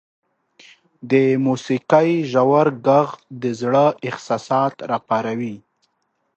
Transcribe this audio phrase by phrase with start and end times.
[1.11, 1.13] •د
[1.47, 3.07] موسیقۍ ژور ږغ
[3.41, 5.55] د زړه احساسات راپاروي.